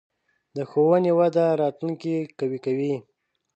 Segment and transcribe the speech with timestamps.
[0.55, 2.93] د ښوونې وده راتلونکې قوي کوي.